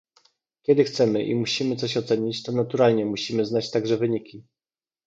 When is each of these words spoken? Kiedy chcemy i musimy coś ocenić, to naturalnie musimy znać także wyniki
Kiedy 0.61 0.83
chcemy 0.83 1.23
i 1.23 1.35
musimy 1.35 1.75
coś 1.75 1.97
ocenić, 1.97 2.43
to 2.43 2.51
naturalnie 2.51 3.05
musimy 3.05 3.45
znać 3.45 3.71
także 3.71 3.97
wyniki 3.97 4.43